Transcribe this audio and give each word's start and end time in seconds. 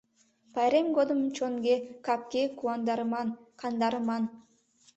Пайрем 0.53 0.87
годым 0.97 1.19
чонге, 1.35 1.75
капге 2.05 2.43
куандарыман, 2.57 3.27
кандарыман. 3.61 4.23